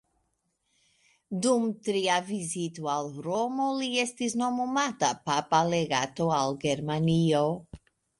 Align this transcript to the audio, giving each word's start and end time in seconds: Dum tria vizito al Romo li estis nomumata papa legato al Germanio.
Dum 1.45 1.65
tria 1.87 2.15
vizito 2.29 2.87
al 2.93 3.09
Romo 3.25 3.67
li 3.81 3.89
estis 4.05 4.37
nomumata 4.43 5.11
papa 5.29 5.61
legato 5.75 6.31
al 6.39 6.57
Germanio. 6.65 7.45